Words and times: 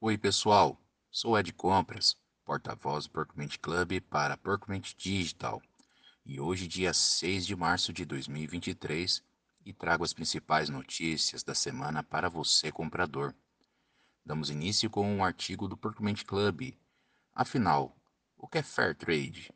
Oi, 0.00 0.16
pessoal. 0.16 0.80
Sou 1.10 1.36
Ed 1.36 1.52
Compras, 1.52 2.16
porta-voz 2.44 3.06
do 3.06 3.10
Percument 3.10 3.58
Club 3.60 4.00
para 4.02 4.36
Percument 4.36 4.94
Digital. 4.96 5.60
E 6.24 6.38
hoje, 6.38 6.68
dia 6.68 6.94
6 6.94 7.44
de 7.44 7.56
março 7.56 7.92
de 7.92 8.04
2023, 8.04 9.20
e 9.66 9.72
trago 9.72 10.04
as 10.04 10.12
principais 10.12 10.68
notícias 10.68 11.42
da 11.42 11.52
semana 11.52 12.00
para 12.04 12.30
você, 12.30 12.70
comprador. 12.70 13.34
Damos 14.24 14.50
início 14.50 14.88
com 14.88 15.04
um 15.04 15.24
artigo 15.24 15.66
do 15.66 15.76
Percument 15.76 16.24
Club. 16.24 16.74
Afinal, 17.34 17.92
o 18.36 18.46
que 18.46 18.58
é 18.58 18.62
Fair 18.62 18.94
Trade? 18.94 19.52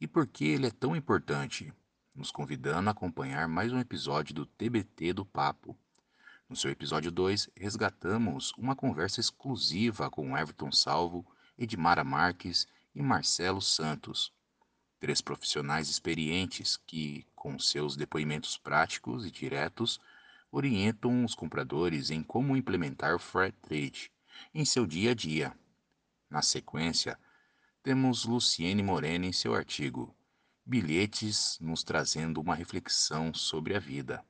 E 0.00 0.06
por 0.06 0.28
que 0.28 0.44
ele 0.44 0.68
é 0.68 0.70
tão 0.70 0.94
importante? 0.94 1.74
Nos 2.14 2.30
convidando 2.30 2.88
a 2.88 2.92
acompanhar 2.92 3.48
mais 3.48 3.72
um 3.72 3.80
episódio 3.80 4.32
do 4.32 4.46
TBT 4.46 5.12
do 5.12 5.26
Papo 5.26 5.76
no 6.48 6.54
seu 6.54 6.70
episódio 6.70 7.10
2, 7.10 7.50
resgatamos 7.56 8.52
uma 8.56 8.76
conversa 8.76 9.20
exclusiva 9.20 10.08
com 10.10 10.36
Everton 10.36 10.70
Salvo, 10.70 11.26
Edmara 11.58 12.04
Marques 12.04 12.68
e 12.94 13.02
Marcelo 13.02 13.60
Santos, 13.60 14.32
três 15.00 15.20
profissionais 15.20 15.88
experientes 15.88 16.76
que, 16.76 17.26
com 17.34 17.58
seus 17.58 17.96
depoimentos 17.96 18.56
práticos 18.56 19.26
e 19.26 19.30
diretos, 19.30 20.00
orientam 20.50 21.24
os 21.24 21.34
compradores 21.34 22.10
em 22.10 22.22
como 22.22 22.56
implementar 22.56 23.14
o 23.14 23.18
Fair 23.18 23.52
Trade 23.52 24.10
em 24.54 24.64
seu 24.64 24.86
dia 24.86 25.10
a 25.10 25.14
dia. 25.14 25.52
Na 26.30 26.42
sequência, 26.42 27.18
temos 27.82 28.24
Luciene 28.24 28.82
Morena 28.82 29.26
em 29.26 29.32
seu 29.32 29.54
artigo 29.54 30.16
Bilhetes 30.68 31.58
nos 31.60 31.84
trazendo 31.84 32.40
uma 32.40 32.56
reflexão 32.56 33.32
sobre 33.32 33.76
a 33.76 33.78
vida. 33.78 34.24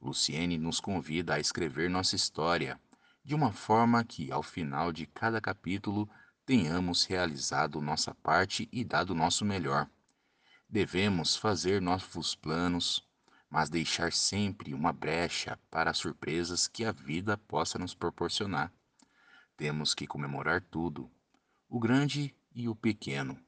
Luciene 0.00 0.56
nos 0.56 0.80
convida 0.80 1.34
a 1.34 1.40
escrever 1.40 1.90
nossa 1.90 2.16
história, 2.16 2.80
de 3.22 3.34
uma 3.34 3.52
forma 3.52 4.02
que, 4.02 4.32
ao 4.32 4.42
final 4.42 4.92
de 4.92 5.06
cada 5.06 5.40
capítulo, 5.40 6.08
tenhamos 6.46 7.04
realizado 7.04 7.80
nossa 7.80 8.14
parte 8.14 8.68
e 8.72 8.82
dado 8.82 9.14
nosso 9.14 9.44
melhor. 9.44 9.88
Devemos 10.68 11.36
fazer 11.36 11.82
novos 11.82 12.34
planos, 12.34 13.06
mas 13.50 13.68
deixar 13.68 14.12
sempre 14.12 14.72
uma 14.72 14.92
brecha 14.92 15.58
para 15.70 15.90
as 15.90 15.98
surpresas 15.98 16.66
que 16.66 16.84
a 16.84 16.92
vida 16.92 17.36
possa 17.36 17.78
nos 17.78 17.94
proporcionar. 17.94 18.72
Temos 19.56 19.94
que 19.94 20.06
comemorar 20.06 20.62
tudo, 20.62 21.10
o 21.68 21.78
grande 21.78 22.34
e 22.54 22.68
o 22.68 22.74
pequeno. 22.74 23.38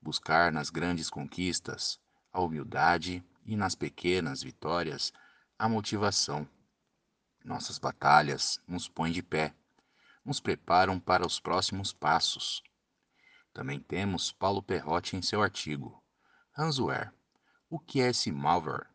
Buscar 0.00 0.52
nas 0.52 0.70
grandes 0.70 1.10
conquistas 1.10 1.98
a 2.32 2.40
humildade 2.40 3.24
e 3.44 3.56
nas 3.56 3.74
pequenas 3.74 4.42
vitórias 4.42 5.12
a 5.60 5.68
motivação. 5.68 6.48
Nossas 7.44 7.78
batalhas 7.78 8.58
nos 8.66 8.88
põem 8.88 9.12
de 9.12 9.22
pé, 9.22 9.54
nos 10.24 10.40
preparam 10.40 10.98
para 10.98 11.26
os 11.26 11.38
próximos 11.38 11.92
passos. 11.92 12.62
Também 13.52 13.78
temos 13.78 14.32
Paulo 14.32 14.62
Perrotti 14.62 15.18
em 15.18 15.20
seu 15.20 15.42
artigo 15.42 16.02
Ransomware, 16.52 17.12
o 17.68 17.78
que 17.78 18.00
é 18.00 18.08
esse 18.08 18.32
malware 18.32 18.86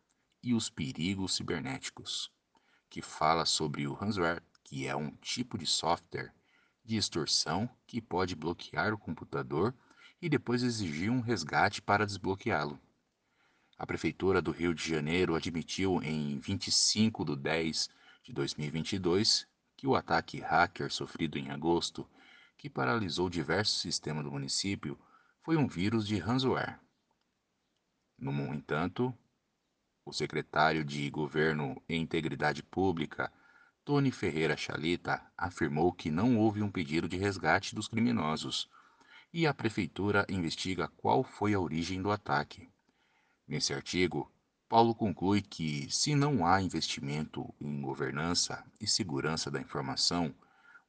e 0.42 0.54
os 0.54 0.68
perigos 0.68 1.36
cibernéticos, 1.36 2.32
que 2.90 3.00
fala 3.00 3.46
sobre 3.46 3.86
o 3.86 3.94
ransomware, 3.94 4.42
que 4.64 4.88
é 4.88 4.96
um 4.96 5.12
tipo 5.18 5.56
de 5.56 5.66
software 5.66 6.34
de 6.84 6.96
extorsão 6.96 7.70
que 7.86 8.02
pode 8.02 8.34
bloquear 8.34 8.92
o 8.92 8.98
computador 8.98 9.72
e 10.20 10.28
depois 10.28 10.64
exigir 10.64 11.12
um 11.12 11.20
resgate 11.20 11.80
para 11.80 12.04
desbloqueá-lo. 12.04 12.76
A 13.78 13.86
Prefeitura 13.86 14.40
do 14.40 14.52
Rio 14.52 14.74
de 14.74 14.88
Janeiro 14.88 15.34
admitiu 15.34 16.02
em 16.02 16.38
25 16.38 17.26
de 17.26 17.36
10 17.36 17.90
de 18.22 18.32
2022 18.32 19.46
que 19.76 19.86
o 19.86 19.94
ataque 19.94 20.40
hacker 20.40 20.90
sofrido 20.90 21.38
em 21.38 21.50
agosto, 21.50 22.08
que 22.56 22.70
paralisou 22.70 23.28
diversos 23.28 23.82
sistemas 23.82 24.24
do 24.24 24.32
município, 24.32 24.98
foi 25.42 25.58
um 25.58 25.68
vírus 25.68 26.06
de 26.06 26.16
ransomware. 26.16 26.80
No 28.18 28.32
entanto, 28.54 29.14
o 30.06 30.12
secretário 30.12 30.82
de 30.82 31.10
Governo 31.10 31.80
e 31.86 31.96
Integridade 31.96 32.62
Pública, 32.62 33.30
Tony 33.84 34.10
Ferreira 34.10 34.56
Chalita, 34.56 35.22
afirmou 35.36 35.92
que 35.92 36.10
não 36.10 36.38
houve 36.38 36.62
um 36.62 36.70
pedido 36.70 37.06
de 37.06 37.18
resgate 37.18 37.74
dos 37.74 37.88
criminosos 37.88 38.70
e 39.34 39.46
a 39.46 39.52
prefeitura 39.52 40.24
investiga 40.30 40.88
qual 40.96 41.22
foi 41.22 41.52
a 41.52 41.60
origem 41.60 42.00
do 42.00 42.10
ataque. 42.10 42.70
Nesse 43.48 43.72
artigo, 43.72 44.28
Paulo 44.68 44.92
conclui 44.92 45.40
que, 45.40 45.88
se 45.88 46.16
não 46.16 46.44
há 46.44 46.60
investimento 46.60 47.54
em 47.60 47.80
governança 47.80 48.64
e 48.80 48.88
segurança 48.88 49.48
da 49.48 49.60
informação, 49.60 50.34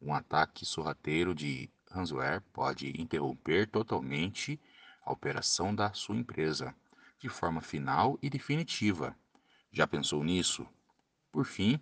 um 0.01 0.11
ataque 0.11 0.65
sorrateiro 0.65 1.35
de 1.35 1.69
ransomware 1.91 2.41
pode 2.51 2.99
interromper 2.99 3.69
totalmente 3.69 4.59
a 5.05 5.11
operação 5.11 5.73
da 5.73 5.93
sua 5.93 6.15
empresa, 6.15 6.75
de 7.19 7.29
forma 7.29 7.61
final 7.61 8.17
e 8.23 8.29
definitiva. 8.29 9.15
Já 9.71 9.85
pensou 9.85 10.23
nisso? 10.23 10.67
Por 11.31 11.45
fim, 11.45 11.79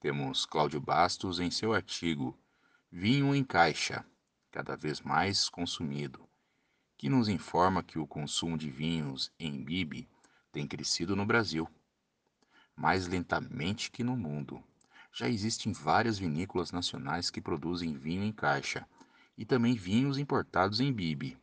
temos 0.00 0.46
Cláudio 0.46 0.80
Bastos 0.80 1.38
em 1.38 1.50
seu 1.50 1.74
artigo 1.74 2.38
Vinho 2.90 3.34
em 3.34 3.44
Caixa, 3.44 4.06
cada 4.50 4.74
vez 4.74 5.02
mais 5.02 5.50
consumido, 5.50 6.26
que 6.96 7.10
nos 7.10 7.28
informa 7.28 7.82
que 7.82 7.98
o 7.98 8.06
consumo 8.06 8.56
de 8.56 8.70
vinhos 8.70 9.30
em 9.38 9.62
BIB 9.62 10.08
tem 10.54 10.68
crescido 10.68 11.16
no 11.16 11.26
Brasil, 11.26 11.68
mais 12.76 13.08
lentamente 13.08 13.90
que 13.90 14.04
no 14.04 14.16
mundo. 14.16 14.62
Já 15.12 15.28
existem 15.28 15.72
várias 15.72 16.16
vinícolas 16.16 16.70
nacionais 16.70 17.28
que 17.28 17.40
produzem 17.40 17.92
vinho 17.92 18.22
em 18.22 18.32
caixa 18.32 18.86
e 19.36 19.44
também 19.44 19.74
vinhos 19.74 20.16
importados 20.16 20.78
em 20.78 20.92
bibe. 20.92 21.36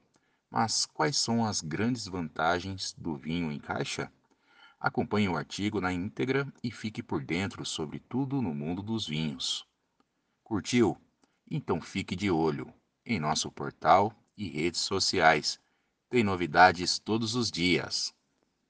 Mas 0.49 0.85
quais 0.85 1.17
são 1.17 1.45
as 1.45 1.59
grandes 1.59 2.07
vantagens 2.07 2.95
do 2.97 3.17
vinho 3.17 3.51
em 3.51 3.59
caixa? 3.59 4.09
Acompanhe 4.79 5.27
o 5.27 5.35
artigo 5.35 5.81
na 5.81 5.91
íntegra 5.91 6.47
e 6.63 6.71
fique 6.71 7.03
por 7.03 7.21
dentro 7.21 7.65
sobre 7.65 7.99
tudo 7.99 8.41
no 8.41 8.55
mundo 8.55 8.81
dos 8.81 9.07
vinhos. 9.07 9.67
Curtiu? 10.41 10.97
Então 11.49 11.81
fique 11.81 12.15
de 12.15 12.31
olho 12.31 12.73
em 13.05 13.19
nosso 13.19 13.51
portal 13.51 14.13
e 14.37 14.47
redes 14.47 14.79
sociais. 14.79 15.59
Tem 16.09 16.23
novidades 16.23 16.97
todos 16.97 17.35
os 17.35 17.51
dias. 17.51 18.13